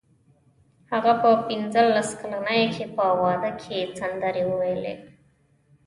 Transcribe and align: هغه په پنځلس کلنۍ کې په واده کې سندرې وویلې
هغه 0.91 1.13
په 1.21 1.29
پنځلس 1.47 2.09
کلنۍ 2.19 2.63
کې 2.75 2.85
په 2.95 3.05
واده 3.21 3.51
کې 3.61 3.77
سندرې 3.97 4.43
وویلې 4.47 4.95